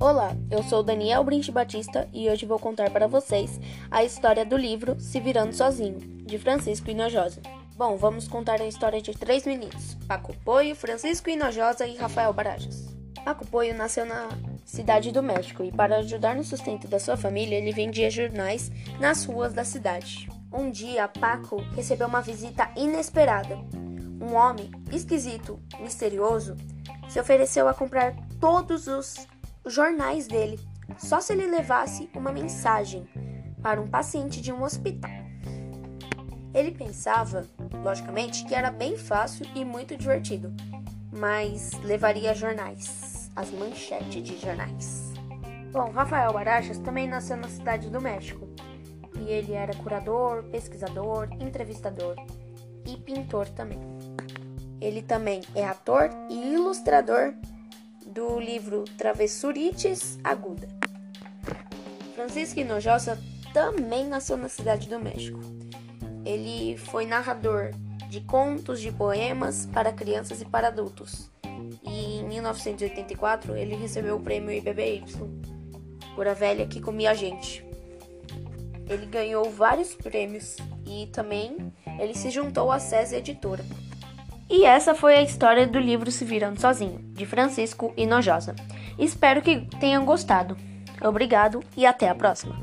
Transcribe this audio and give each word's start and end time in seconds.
Olá, 0.00 0.34
eu 0.50 0.62
sou 0.62 0.82
Daniel 0.82 1.22
Brinte 1.22 1.52
Batista 1.52 2.08
e 2.10 2.30
hoje 2.30 2.46
vou 2.46 2.58
contar 2.58 2.88
para 2.88 3.06
vocês 3.06 3.60
a 3.90 4.02
história 4.02 4.46
do 4.46 4.56
livro 4.56 4.98
Se 4.98 5.20
Virando 5.20 5.54
Sozinho, 5.54 5.98
de 6.24 6.38
Francisco 6.38 6.90
Inojosa. 6.90 7.42
Bom, 7.76 7.98
vamos 7.98 8.26
contar 8.26 8.62
a 8.62 8.66
história 8.66 9.02
de 9.02 9.12
três 9.12 9.44
meninos: 9.44 9.98
Paco 10.08 10.34
Poio, 10.42 10.74
Francisco 10.74 11.28
Inojosa 11.28 11.86
e 11.86 11.98
Rafael 11.98 12.32
Barajas. 12.32 12.96
Paco 13.22 13.46
Poio 13.46 13.76
nasceu 13.76 14.06
na 14.06 14.30
cidade 14.64 15.12
do 15.12 15.22
México 15.22 15.62
e, 15.62 15.70
para 15.70 15.98
ajudar 15.98 16.34
no 16.34 16.44
sustento 16.44 16.88
da 16.88 16.98
sua 16.98 17.18
família, 17.18 17.58
ele 17.58 17.70
vendia 17.70 18.10
jornais 18.10 18.72
nas 18.98 19.26
ruas 19.26 19.52
da 19.52 19.64
cidade. 19.64 20.30
Um 20.50 20.70
dia, 20.70 21.08
Paco 21.08 21.56
recebeu 21.76 22.08
uma 22.08 22.22
visita 22.22 22.70
inesperada. 22.74 23.58
Um 24.18 24.34
homem 24.34 24.70
esquisito, 24.90 25.60
misterioso, 25.78 26.56
se 27.06 27.20
ofereceu 27.20 27.68
a 27.68 27.74
comprar 27.74 28.16
todos 28.40 28.86
os 28.86 29.28
jornais 29.72 30.26
dele, 30.26 30.58
só 30.98 31.20
se 31.20 31.32
ele 31.32 31.46
levasse 31.46 32.10
uma 32.14 32.32
mensagem 32.32 33.08
para 33.62 33.80
um 33.80 33.88
paciente 33.88 34.40
de 34.40 34.52
um 34.52 34.62
hospital. 34.62 35.10
Ele 36.52 36.72
pensava, 36.72 37.46
logicamente, 37.84 38.44
que 38.44 38.54
era 38.54 38.70
bem 38.70 38.96
fácil 38.96 39.46
e 39.54 39.64
muito 39.64 39.96
divertido, 39.96 40.52
mas 41.12 41.72
levaria 41.84 42.34
jornais, 42.34 43.30
as 43.36 43.50
manchetes 43.50 44.22
de 44.22 44.38
jornais. 44.38 45.12
Bom, 45.72 45.90
Rafael 45.90 46.32
Barajas 46.32 46.78
também 46.78 47.06
nasceu 47.06 47.36
na 47.36 47.48
cidade 47.48 47.88
do 47.88 48.00
México 48.00 48.48
e 49.20 49.30
ele 49.30 49.52
era 49.52 49.74
curador, 49.74 50.42
pesquisador, 50.44 51.28
entrevistador 51.40 52.16
e 52.84 52.96
pintor 52.96 53.48
também. 53.50 53.78
Ele 54.80 55.02
também 55.02 55.42
é 55.54 55.64
ator 55.64 56.10
e 56.28 56.54
ilustrador 56.54 57.34
do 58.12 58.40
livro 58.40 58.84
Travessurites 58.98 60.18
Aguda. 60.24 60.68
Francisco 62.14 62.60
Hinojosa 62.60 63.18
também 63.52 64.06
nasceu 64.06 64.36
na 64.36 64.48
cidade 64.48 64.88
do 64.88 64.98
México. 64.98 65.38
Ele 66.24 66.76
foi 66.76 67.06
narrador 67.06 67.70
de 68.08 68.20
contos 68.20 68.80
de 68.80 68.90
poemas 68.90 69.66
para 69.66 69.92
crianças 69.92 70.42
e 70.42 70.44
para 70.44 70.68
adultos. 70.68 71.30
E 71.82 72.18
em 72.18 72.28
1984 72.28 73.56
ele 73.56 73.76
recebeu 73.76 74.16
o 74.16 74.20
prêmio 74.20 74.52
IBBY 74.52 75.04
por 76.14 76.26
A 76.26 76.34
Velha 76.34 76.66
que 76.66 76.80
Comia 76.80 77.12
a 77.12 77.14
Gente. 77.14 77.64
Ele 78.88 79.06
ganhou 79.06 79.48
vários 79.50 79.94
prêmios 79.94 80.56
e 80.84 81.06
também 81.06 81.72
ele 81.98 82.14
se 82.14 82.28
juntou 82.28 82.72
à 82.72 82.80
SESI 82.80 83.16
Editora. 83.16 83.64
E 84.50 84.64
essa 84.64 84.96
foi 84.96 85.14
a 85.14 85.22
história 85.22 85.64
do 85.64 85.78
livro 85.78 86.10
Se 86.10 86.24
Virando 86.24 86.60
Sozinho, 86.60 86.98
de 87.12 87.24
Francisco 87.24 87.94
Hinojosa. 87.96 88.56
Espero 88.98 89.40
que 89.40 89.60
tenham 89.78 90.04
gostado. 90.04 90.56
Obrigado 91.00 91.62
e 91.76 91.86
até 91.86 92.08
a 92.08 92.14
próxima. 92.16 92.58